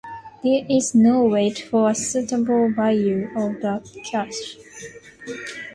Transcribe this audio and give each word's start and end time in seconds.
There 0.41 0.65
is 0.67 0.95
no 0.95 1.25
wait 1.25 1.59
for 1.59 1.91
a 1.91 1.93
suitable 1.93 2.71
buyer 2.75 3.27
of 3.35 3.61
the 3.61 3.87
cash. 4.03 4.55